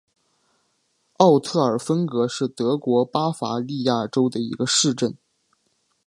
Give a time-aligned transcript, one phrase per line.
[1.17, 5.15] 奥特尔芬格是德国巴伐利亚州的一个市镇。